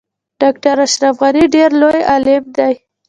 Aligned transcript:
ډاکټر 0.41 0.77
اشرف 0.87 1.15
غنی 1.21 1.45
ډیر 1.55 1.69
لوی 1.81 2.01
عالم 2.11 2.43
دی 2.57 2.73